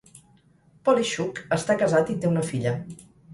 [0.89, 2.73] Poleshchuk està casat i té una filla.